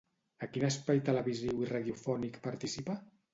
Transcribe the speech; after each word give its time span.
A 0.45 0.47
quin 0.53 0.63
espai 0.69 1.01
televisiu 1.09 1.59
i 1.67 1.69
radiofònic 1.73 2.41
participa? 2.49 2.99